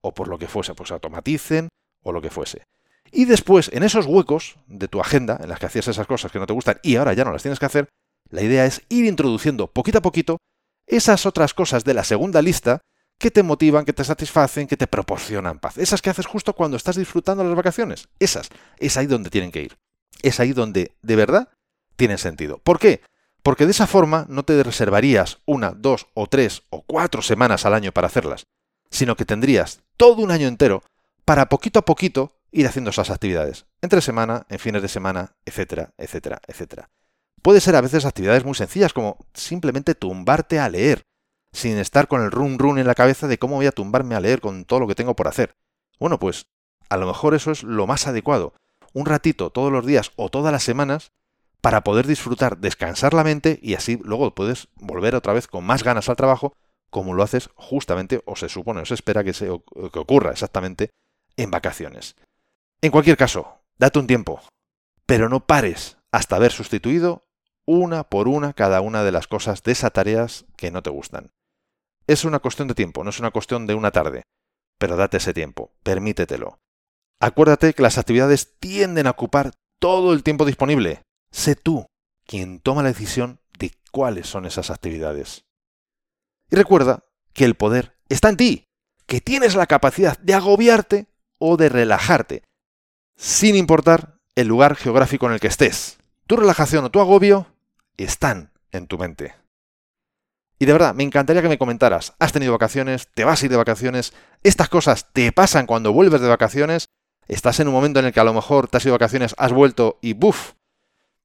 o 0.00 0.12
por 0.12 0.28
lo 0.28 0.38
que 0.38 0.48
fuese, 0.48 0.74
pues 0.74 0.90
automaticen 0.90 1.68
o 2.02 2.12
lo 2.12 2.20
que 2.20 2.30
fuese. 2.30 2.64
Y 3.10 3.24
después, 3.26 3.70
en 3.72 3.82
esos 3.82 4.06
huecos 4.06 4.56
de 4.66 4.88
tu 4.88 5.00
agenda, 5.00 5.38
en 5.40 5.48
las 5.48 5.58
que 5.58 5.66
hacías 5.66 5.88
esas 5.88 6.06
cosas 6.06 6.32
que 6.32 6.38
no 6.38 6.46
te 6.46 6.52
gustan 6.52 6.78
y 6.82 6.96
ahora 6.96 7.12
ya 7.12 7.24
no 7.24 7.32
las 7.32 7.42
tienes 7.42 7.58
que 7.58 7.66
hacer, 7.66 7.88
la 8.30 8.42
idea 8.42 8.66
es 8.66 8.82
ir 8.88 9.04
introduciendo 9.04 9.68
poquito 9.68 9.98
a 9.98 10.02
poquito 10.02 10.38
esas 10.86 11.24
otras 11.26 11.54
cosas 11.54 11.84
de 11.84 11.94
la 11.94 12.04
segunda 12.04 12.42
lista 12.42 12.80
que 13.18 13.30
te 13.30 13.42
motivan, 13.42 13.84
que 13.84 13.92
te 13.92 14.04
satisfacen, 14.04 14.66
que 14.66 14.76
te 14.76 14.86
proporcionan 14.86 15.58
paz. 15.58 15.78
Esas 15.78 16.02
que 16.02 16.10
haces 16.10 16.26
justo 16.26 16.54
cuando 16.54 16.76
estás 16.76 16.96
disfrutando 16.96 17.44
las 17.44 17.54
vacaciones. 17.54 18.08
Esas. 18.18 18.48
Es 18.78 18.96
ahí 18.96 19.06
donde 19.06 19.30
tienen 19.30 19.50
que 19.50 19.62
ir. 19.62 19.78
Es 20.22 20.40
ahí 20.40 20.52
donde, 20.52 20.92
de 21.02 21.16
verdad, 21.16 21.48
tienen 21.96 22.18
sentido. 22.18 22.58
¿Por 22.58 22.78
qué? 22.78 23.02
Porque 23.42 23.66
de 23.66 23.72
esa 23.72 23.86
forma 23.86 24.26
no 24.28 24.44
te 24.44 24.62
reservarías 24.62 25.38
una, 25.44 25.72
dos 25.72 26.06
o 26.14 26.26
tres 26.26 26.62
o 26.70 26.82
cuatro 26.82 27.22
semanas 27.22 27.66
al 27.66 27.74
año 27.74 27.92
para 27.92 28.06
hacerlas, 28.06 28.46
sino 28.90 29.16
que 29.16 29.26
tendrías 29.26 29.80
todo 29.96 30.22
un 30.22 30.30
año 30.30 30.48
entero 30.48 30.82
para 31.24 31.48
poquito 31.48 31.78
a 31.80 31.84
poquito 31.84 32.32
ir 32.52 32.66
haciendo 32.66 32.90
esas 32.90 33.10
actividades. 33.10 33.66
Entre 33.82 34.00
semana, 34.00 34.46
en 34.48 34.58
fines 34.58 34.80
de 34.80 34.88
semana, 34.88 35.34
etcétera, 35.44 35.92
etcétera, 35.98 36.40
etcétera. 36.46 36.88
Puede 37.42 37.60
ser 37.60 37.76
a 37.76 37.82
veces 37.82 38.06
actividades 38.06 38.44
muy 38.44 38.54
sencillas 38.54 38.94
como 38.94 39.18
simplemente 39.34 39.94
tumbarte 39.94 40.58
a 40.58 40.68
leer, 40.68 41.04
sin 41.54 41.78
estar 41.78 42.08
con 42.08 42.22
el 42.22 42.30
run 42.30 42.58
run 42.58 42.78
en 42.78 42.86
la 42.86 42.94
cabeza 42.94 43.28
de 43.28 43.38
cómo 43.38 43.56
voy 43.56 43.66
a 43.66 43.72
tumbarme 43.72 44.14
a 44.14 44.20
leer 44.20 44.40
con 44.40 44.64
todo 44.64 44.80
lo 44.80 44.88
que 44.88 44.94
tengo 44.94 45.14
por 45.14 45.28
hacer. 45.28 45.54
Bueno, 45.98 46.18
pues 46.18 46.46
a 46.88 46.96
lo 46.96 47.06
mejor 47.06 47.34
eso 47.34 47.52
es 47.52 47.62
lo 47.62 47.86
más 47.86 48.06
adecuado. 48.06 48.52
Un 48.92 49.06
ratito 49.06 49.50
todos 49.50 49.72
los 49.72 49.86
días 49.86 50.10
o 50.16 50.28
todas 50.28 50.52
las 50.52 50.64
semanas 50.64 51.12
para 51.60 51.82
poder 51.82 52.06
disfrutar, 52.06 52.58
descansar 52.58 53.14
la 53.14 53.24
mente 53.24 53.58
y 53.62 53.74
así 53.74 53.98
luego 54.04 54.34
puedes 54.34 54.68
volver 54.74 55.14
otra 55.14 55.32
vez 55.32 55.46
con 55.46 55.64
más 55.64 55.82
ganas 55.82 56.08
al 56.08 56.16
trabajo, 56.16 56.54
como 56.90 57.14
lo 57.14 57.22
haces 57.22 57.48
justamente, 57.54 58.22
o 58.26 58.36
se 58.36 58.48
supone, 58.48 58.82
o 58.82 58.84
se 58.84 58.94
espera 58.94 59.24
que, 59.24 59.32
se, 59.32 59.46
que 59.46 59.98
ocurra 59.98 60.32
exactamente 60.32 60.90
en 61.36 61.50
vacaciones. 61.50 62.16
En 62.82 62.90
cualquier 62.90 63.16
caso, 63.16 63.60
date 63.78 63.98
un 63.98 64.06
tiempo, 64.06 64.42
pero 65.06 65.28
no 65.28 65.46
pares 65.46 65.96
hasta 66.12 66.36
haber 66.36 66.52
sustituido 66.52 67.22
una 67.64 68.04
por 68.04 68.28
una 68.28 68.52
cada 68.52 68.80
una 68.80 69.02
de 69.04 69.12
las 69.12 69.26
cosas 69.26 69.62
de 69.62 69.72
esas 69.72 69.92
tareas 69.92 70.44
que 70.56 70.70
no 70.70 70.82
te 70.82 70.90
gustan. 70.90 71.30
Es 72.06 72.24
una 72.24 72.38
cuestión 72.38 72.68
de 72.68 72.74
tiempo, 72.74 73.02
no 73.02 73.10
es 73.10 73.18
una 73.18 73.30
cuestión 73.30 73.66
de 73.66 73.74
una 73.74 73.90
tarde, 73.90 74.24
pero 74.78 74.96
date 74.96 75.16
ese 75.16 75.32
tiempo, 75.32 75.72
permítetelo. 75.82 76.58
Acuérdate 77.20 77.72
que 77.72 77.82
las 77.82 77.96
actividades 77.96 78.58
tienden 78.58 79.06
a 79.06 79.10
ocupar 79.10 79.52
todo 79.78 80.12
el 80.12 80.22
tiempo 80.22 80.44
disponible. 80.44 81.02
Sé 81.30 81.56
tú 81.56 81.86
quien 82.26 82.60
toma 82.60 82.82
la 82.82 82.88
decisión 82.88 83.40
de 83.58 83.72
cuáles 83.90 84.26
son 84.26 84.44
esas 84.44 84.70
actividades. 84.70 85.44
Y 86.50 86.56
recuerda 86.56 87.04
que 87.32 87.44
el 87.44 87.54
poder 87.54 87.96
está 88.08 88.28
en 88.28 88.36
ti, 88.36 88.64
que 89.06 89.20
tienes 89.20 89.54
la 89.54 89.66
capacidad 89.66 90.18
de 90.18 90.34
agobiarte 90.34 91.06
o 91.38 91.56
de 91.56 91.68
relajarte, 91.68 92.42
sin 93.16 93.56
importar 93.56 94.18
el 94.34 94.48
lugar 94.48 94.76
geográfico 94.76 95.26
en 95.26 95.32
el 95.32 95.40
que 95.40 95.48
estés. 95.48 95.98
Tu 96.26 96.36
relajación 96.36 96.84
o 96.84 96.90
tu 96.90 97.00
agobio 97.00 97.46
están 97.96 98.52
en 98.72 98.86
tu 98.86 98.98
mente. 98.98 99.34
Y 100.64 100.66
de 100.66 100.72
verdad, 100.72 100.94
me 100.94 101.02
encantaría 101.02 101.42
que 101.42 101.48
me 101.50 101.58
comentaras, 101.58 102.14
¿has 102.18 102.32
tenido 102.32 102.52
vacaciones? 102.52 103.06
¿Te 103.12 103.24
vas 103.24 103.42
a 103.42 103.44
ir 103.44 103.50
de 103.50 103.58
vacaciones? 103.58 104.14
¿Estas 104.42 104.70
cosas 104.70 105.12
te 105.12 105.30
pasan 105.30 105.66
cuando 105.66 105.92
vuelves 105.92 106.22
de 106.22 106.28
vacaciones? 106.28 106.88
¿Estás 107.28 107.60
en 107.60 107.68
un 107.68 107.74
momento 107.74 108.00
en 108.00 108.06
el 108.06 108.14
que 108.14 108.20
a 108.20 108.24
lo 108.24 108.32
mejor 108.32 108.68
te 108.68 108.78
has 108.78 108.84
ido 108.86 108.92
de 108.92 108.98
vacaciones, 108.98 109.34
has 109.36 109.52
vuelto 109.52 109.98
y 110.00 110.14
¡buf! 110.14 110.52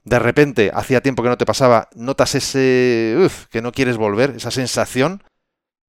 De 0.03 0.19
repente, 0.19 0.71
hacía 0.73 0.99
tiempo 0.99 1.23
que 1.23 1.29
no 1.29 1.37
te 1.37 1.45
pasaba, 1.45 1.87
notas 1.95 2.35
ese... 2.35 3.15
Uf, 3.17 3.45
que 3.45 3.61
no 3.61 3.71
quieres 3.71 3.95
volver, 3.95 4.31
esa 4.31 4.51
sensación. 4.51 5.23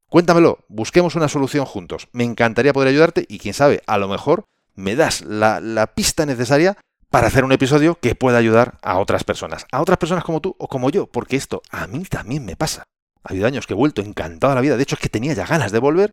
Cuéntamelo, 0.09 0.61
busquemos 0.69 1.17
una 1.17 1.27
solución 1.27 1.65
juntos. 1.65 2.07
Me 2.13 2.23
encantaría 2.23 2.73
poder 2.73 2.91
ayudarte 2.91 3.27
y 3.29 3.41
quién 3.41 3.55
sabe, 3.55 3.83
a 3.89 3.99
lo 3.99 4.07
mejor 4.07 4.45
me 4.77 4.95
das 4.95 5.23
la, 5.23 5.59
la 5.59 5.89
pista 5.89 6.25
necesaria 6.25 6.77
para 7.11 7.27
hacer 7.27 7.45
un 7.45 7.51
episodio 7.51 7.97
que 7.97 8.15
pueda 8.15 8.39
ayudar 8.39 8.79
a 8.81 9.01
otras 9.01 9.25
personas. 9.25 9.67
A 9.73 9.81
otras 9.81 9.99
personas 9.99 10.23
como 10.23 10.41
tú 10.41 10.55
o 10.57 10.69
como 10.69 10.89
yo, 10.91 11.09
porque 11.09 11.35
esto 11.35 11.63
a 11.71 11.89
mí 11.89 12.05
también 12.05 12.45
me 12.45 12.55
pasa. 12.55 12.85
Ha 13.23 13.33
habido 13.33 13.47
años 13.47 13.67
que 13.67 13.75
he 13.75 13.77
vuelto 13.77 14.03
encantado 14.03 14.53
a 14.53 14.57
la 14.57 14.61
vida, 14.61 14.77
de 14.77 14.83
hecho 14.83 14.95
es 14.95 15.01
que 15.01 15.09
tenía 15.09 15.35
ya 15.35 15.47
ganas 15.47 15.73
de 15.73 15.79
volver. 15.79 16.13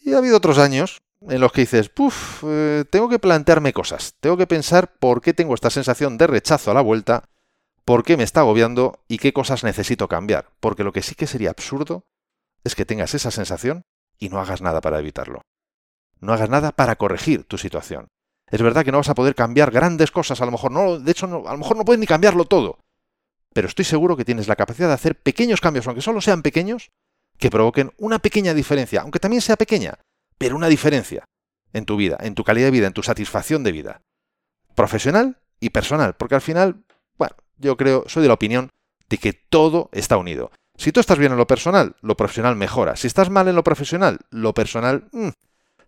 Y 0.00 0.14
ha 0.14 0.18
habido 0.18 0.36
otros 0.36 0.58
años 0.58 1.02
en 1.28 1.40
los 1.40 1.52
que 1.52 1.62
dices, 1.62 1.88
puff, 1.88 2.42
eh, 2.46 2.84
tengo 2.90 3.08
que 3.08 3.18
plantearme 3.18 3.72
cosas, 3.72 4.14
tengo 4.20 4.36
que 4.36 4.46
pensar 4.46 4.94
por 4.98 5.20
qué 5.20 5.34
tengo 5.34 5.54
esta 5.54 5.70
sensación 5.70 6.18
de 6.18 6.26
rechazo 6.26 6.70
a 6.70 6.74
la 6.74 6.80
vuelta, 6.80 7.28
por 7.84 8.04
qué 8.04 8.16
me 8.16 8.24
está 8.24 8.40
agobiando 8.40 9.00
y 9.08 9.18
qué 9.18 9.32
cosas 9.32 9.64
necesito 9.64 10.08
cambiar. 10.08 10.50
Porque 10.60 10.84
lo 10.84 10.92
que 10.92 11.02
sí 11.02 11.14
que 11.14 11.26
sería 11.26 11.50
absurdo 11.50 12.04
es 12.64 12.74
que 12.74 12.86
tengas 12.86 13.14
esa 13.14 13.30
sensación 13.30 13.84
y 14.18 14.28
no 14.28 14.40
hagas 14.40 14.62
nada 14.62 14.80
para 14.80 14.98
evitarlo. 14.98 15.42
No 16.20 16.32
hagas 16.32 16.48
nada 16.48 16.72
para 16.72 16.96
corregir 16.96 17.44
tu 17.44 17.58
situación. 17.58 18.08
Es 18.50 18.62
verdad 18.62 18.84
que 18.84 18.92
no 18.92 18.98
vas 18.98 19.08
a 19.08 19.14
poder 19.14 19.34
cambiar 19.34 19.70
grandes 19.70 20.10
cosas, 20.10 20.40
a 20.40 20.44
lo 20.44 20.52
mejor 20.52 20.70
no, 20.70 20.98
de 20.98 21.10
hecho 21.10 21.26
a 21.26 21.52
lo 21.52 21.58
mejor 21.58 21.76
no 21.76 21.84
puedes 21.84 21.98
ni 21.98 22.06
cambiarlo 22.06 22.44
todo, 22.44 22.78
pero 23.52 23.68
estoy 23.68 23.84
seguro 23.84 24.16
que 24.16 24.24
tienes 24.24 24.48
la 24.48 24.56
capacidad 24.56 24.88
de 24.88 24.94
hacer 24.94 25.20
pequeños 25.20 25.60
cambios, 25.60 25.86
aunque 25.86 26.02
solo 26.02 26.20
sean 26.20 26.42
pequeños, 26.42 26.90
que 27.38 27.50
provoquen 27.50 27.92
una 27.98 28.18
pequeña 28.18 28.54
diferencia, 28.54 29.00
aunque 29.00 29.18
también 29.18 29.42
sea 29.42 29.56
pequeña, 29.56 29.98
pero 30.38 30.56
una 30.56 30.68
diferencia 30.68 31.24
en 31.72 31.84
tu 31.84 31.96
vida, 31.96 32.16
en 32.20 32.34
tu 32.34 32.44
calidad 32.44 32.66
de 32.66 32.72
vida, 32.72 32.86
en 32.86 32.92
tu 32.92 33.02
satisfacción 33.02 33.64
de 33.64 33.72
vida. 33.72 34.02
Profesional 34.74 35.38
y 35.60 35.70
personal, 35.70 36.14
porque 36.14 36.34
al 36.34 36.40
final, 36.40 36.84
bueno, 37.18 37.34
yo 37.58 37.76
creo, 37.76 38.04
soy 38.06 38.22
de 38.22 38.28
la 38.28 38.34
opinión 38.34 38.70
de 39.08 39.18
que 39.18 39.32
todo 39.32 39.88
está 39.92 40.16
unido. 40.16 40.50
Si 40.76 40.92
tú 40.92 41.00
estás 41.00 41.18
bien 41.18 41.32
en 41.32 41.38
lo 41.38 41.46
personal, 41.46 41.96
lo 42.00 42.16
profesional 42.16 42.56
mejora. 42.56 42.96
Si 42.96 43.06
estás 43.06 43.30
mal 43.30 43.46
en 43.48 43.54
lo 43.54 43.62
profesional, 43.62 44.18
lo 44.30 44.54
personal 44.54 45.08
mm, 45.12 45.28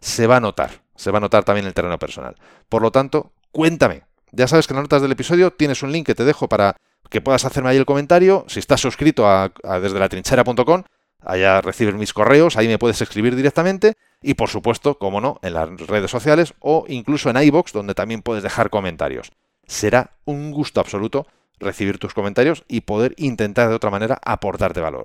se 0.00 0.26
va 0.26 0.36
a 0.36 0.40
notar. 0.40 0.82
Se 0.94 1.10
va 1.10 1.18
a 1.18 1.20
notar 1.20 1.44
también 1.44 1.66
el 1.66 1.74
terreno 1.74 1.98
personal. 1.98 2.36
Por 2.68 2.82
lo 2.82 2.92
tanto, 2.92 3.32
cuéntame. 3.50 4.02
Ya 4.30 4.46
sabes 4.46 4.66
que 4.66 4.74
en 4.74 4.76
las 4.76 4.84
notas 4.84 5.02
del 5.02 5.12
episodio 5.12 5.52
tienes 5.52 5.82
un 5.82 5.90
link 5.90 6.06
que 6.06 6.14
te 6.14 6.24
dejo 6.24 6.48
para 6.48 6.76
que 7.14 7.20
puedas 7.20 7.44
hacerme 7.44 7.70
ahí 7.70 7.76
el 7.76 7.86
comentario. 7.86 8.44
Si 8.48 8.58
estás 8.58 8.80
suscrito 8.80 9.28
a, 9.28 9.52
desde 9.80 10.00
la 10.00 10.08
trinchera.com, 10.08 10.82
allá 11.20 11.60
recibes 11.60 11.94
mis 11.94 12.12
correos, 12.12 12.56
ahí 12.56 12.66
me 12.66 12.76
puedes 12.76 13.00
escribir 13.00 13.36
directamente. 13.36 13.94
Y 14.20 14.34
por 14.34 14.48
supuesto, 14.48 14.98
como 14.98 15.20
no, 15.20 15.38
en 15.42 15.54
las 15.54 15.68
redes 15.86 16.10
sociales 16.10 16.54
o 16.58 16.86
incluso 16.88 17.30
en 17.30 17.36
iBox, 17.36 17.72
donde 17.72 17.94
también 17.94 18.22
puedes 18.22 18.42
dejar 18.42 18.68
comentarios. 18.68 19.30
Será 19.68 20.16
un 20.24 20.50
gusto 20.50 20.80
absoluto 20.80 21.28
recibir 21.60 22.00
tus 22.00 22.14
comentarios 22.14 22.64
y 22.66 22.80
poder 22.80 23.14
intentar 23.16 23.68
de 23.68 23.76
otra 23.76 23.90
manera 23.90 24.18
aportarte 24.24 24.80
valor. 24.80 25.04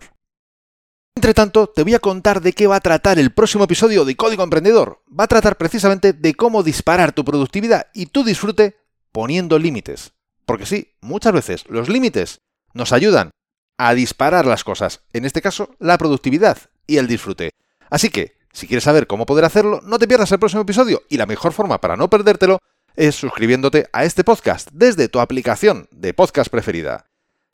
Entre 1.16 1.36
tanto, 1.36 1.68
te 1.68 1.84
voy 1.84 1.94
a 1.94 2.00
contar 2.00 2.42
de 2.42 2.54
qué 2.54 2.66
va 2.66 2.78
a 2.78 2.82
tratar 2.82 3.20
el 3.20 3.34
próximo 3.34 3.66
episodio 3.66 4.04
de 4.04 4.16
Código 4.16 4.42
Emprendedor. 4.42 5.04
Va 5.08 5.25
a 5.25 5.28
tratar 5.28 5.58
precisamente 5.58 6.13
de 6.13 6.34
cómo 6.34 6.63
disparar 6.63 7.12
tu 7.12 7.24
productividad 7.24 7.86
y 7.94 8.08
tu 8.08 8.24
disfrute 8.24 8.78
poniendo 9.12 9.60
límites. 9.60 10.13
Porque 10.50 10.65
sí, 10.65 10.96
muchas 11.01 11.32
veces 11.32 11.63
los 11.70 11.89
límites 11.89 12.41
nos 12.74 12.91
ayudan 12.91 13.29
a 13.77 13.94
disparar 13.94 14.48
las 14.48 14.63
cosas, 14.63 15.01
en 15.13 15.25
este 15.25 15.44
caso 15.44 15.75
la 15.77 15.96
productividad 16.00 16.58
y 16.88 16.98
el 16.98 17.06
disfrute. 17.06 17.51
Así 17.91 18.10
que, 18.10 18.36
si 18.51 18.65
quieres 18.65 18.86
saber 18.86 19.06
cómo 19.06 19.27
poder 19.27 19.46
hacerlo, 19.46 19.79
no 19.84 20.00
te 20.00 20.08
pierdas 20.08 20.32
el 20.32 20.39
próximo 20.39 20.63
episodio 20.63 21.03
y 21.08 21.18
la 21.18 21.27
mejor 21.27 21.53
forma 21.53 21.79
para 21.79 21.98
no 21.98 22.10
perdértelo 22.10 22.58
es 22.96 23.13
suscribiéndote 23.13 23.89
a 23.94 24.06
este 24.06 24.24
podcast 24.24 24.70
desde 24.72 25.08
tu 25.08 25.20
aplicación 25.20 25.88
de 25.91 26.15
podcast 26.15 26.50
preferida. 26.50 27.06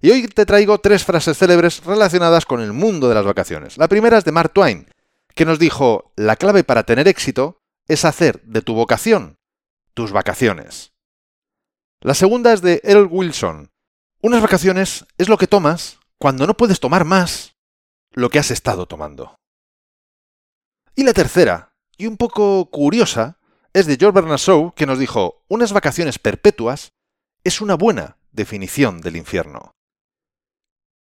Y 0.02 0.12
hoy 0.12 0.30
te 0.30 0.46
traigo 0.46 0.78
tres 0.78 1.04
frases 1.04 1.38
célebres 1.38 1.84
relacionadas 1.84 2.46
con 2.46 2.62
el 2.62 2.72
mundo 2.72 3.10
de 3.10 3.16
las 3.16 3.26
vacaciones. 3.26 3.78
La 3.78 3.90
primera 3.90 4.20
es 4.20 4.24
de 4.24 4.32
Mark 4.32 4.54
Twain, 4.54 4.88
que 5.34 5.44
nos 5.44 5.60
dijo, 5.60 6.14
la 6.16 6.38
clave 6.38 6.64
para 6.64 6.84
tener 6.84 7.10
éxito 7.10 7.60
es 7.90 8.06
hacer 8.06 8.42
de 8.44 8.62
tu 8.62 8.74
vocación 8.74 9.38
tus 9.94 10.14
vacaciones. 10.14 10.95
La 12.06 12.14
segunda 12.14 12.54
es 12.54 12.62
de 12.62 12.82
Earl 12.84 13.08
Wilson. 13.10 13.72
Unas 14.22 14.40
vacaciones 14.40 15.06
es 15.18 15.28
lo 15.28 15.40
que 15.40 15.48
tomas 15.48 15.98
cuando 16.20 16.46
no 16.46 16.56
puedes 16.56 16.80
tomar 16.80 17.04
más 17.04 17.56
lo 18.12 18.30
que 18.30 18.38
has 18.38 18.52
estado 18.52 18.86
tomando. 18.86 19.40
Y 20.96 21.04
la 21.04 21.14
tercera, 21.14 21.74
y 21.98 22.06
un 22.06 22.18
poco 22.18 22.70
curiosa, 22.70 23.40
es 23.74 23.88
de 23.88 23.98
George 24.00 24.22
Bernard 24.22 24.38
Shaw, 24.38 24.76
que 24.76 24.86
nos 24.86 25.00
dijo, 25.00 25.42
unas 25.48 25.74
vacaciones 25.74 26.20
perpetuas 26.20 26.92
es 27.44 27.60
una 27.60 27.74
buena 27.74 28.18
definición 28.32 29.02
del 29.02 29.16
infierno. 29.16 29.72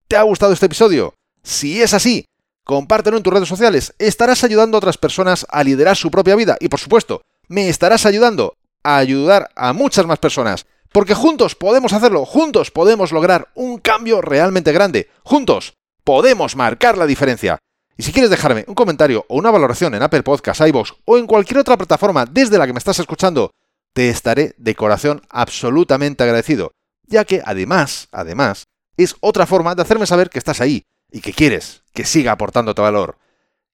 ¿Te 0.08 0.18
ha 0.18 0.22
gustado 0.22 0.54
este 0.54 0.68
episodio? 0.68 1.16
Si 1.42 1.82
es 1.82 1.96
así, 1.96 2.26
compártelo 2.64 3.18
en 3.18 3.24
tus 3.24 3.34
redes 3.34 3.50
sociales. 3.50 3.96
Estarás 3.98 4.44
ayudando 4.44 4.78
a 4.78 4.82
otras 4.82 5.00
personas 5.00 5.48
a 5.50 5.64
liderar 5.64 5.98
su 5.98 6.12
propia 6.12 6.36
vida 6.36 6.58
y, 6.60 6.70
por 6.70 6.80
supuesto, 6.80 7.24
me 7.48 7.70
estarás 7.70 8.06
ayudando 8.06 8.54
a 8.84 8.98
ayudar 8.98 9.50
a 9.56 9.74
muchas 9.74 10.06
más 10.06 10.20
personas. 10.20 10.68
Porque 10.92 11.14
juntos 11.14 11.56
podemos 11.56 11.94
hacerlo, 11.94 12.26
juntos 12.26 12.70
podemos 12.70 13.12
lograr 13.12 13.50
un 13.56 13.78
cambio 13.78 14.22
realmente 14.22 14.72
grande, 14.74 15.10
juntos 15.24 15.76
podemos 16.04 16.56
marcar 16.56 16.98
la 16.98 17.06
diferencia. 17.06 17.60
Y 17.98 18.04
si 18.04 18.12
quieres 18.12 18.30
dejarme 18.30 18.66
un 18.68 18.76
comentario 18.76 19.26
o 19.30 19.38
una 19.38 19.52
valoración 19.52 19.94
en 19.94 20.04
Apple 20.04 20.24
Podcasts, 20.24 20.66
iVoox 20.68 20.92
o 21.06 21.18
en 21.18 21.28
cualquier 21.28 21.60
otra 21.60 21.78
plataforma 21.78 22.26
desde 22.26 22.58
la 22.58 22.68
que 22.68 22.74
me 22.74 22.80
estás 22.80 23.00
escuchando, 23.00 23.52
te 23.94 24.10
estaré 24.10 24.54
de 24.58 24.76
corazón 24.76 25.22
absolutamente 25.30 26.24
agradecido, 26.24 26.74
ya 27.08 27.26
que 27.26 27.42
además, 27.46 28.08
además, 28.12 28.68
es 28.98 29.16
otra 29.20 29.46
forma 29.46 29.76
de 29.76 29.82
hacerme 29.82 30.08
saber 30.08 30.30
que 30.30 30.40
estás 30.40 30.62
ahí 30.62 30.86
y 31.12 31.22
que 31.22 31.34
quieres 31.34 31.84
que 31.94 32.06
siga 32.06 32.32
aportándote 32.34 32.82
valor. 32.82 33.18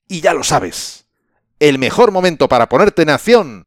Y 0.08 0.22
ya 0.22 0.34
lo 0.34 0.44
sabes, 0.44 1.06
el 1.60 1.80
mejor 1.80 2.12
momento 2.12 2.48
para 2.48 2.70
ponerte 2.70 3.02
en 3.02 3.10
acción 3.10 3.67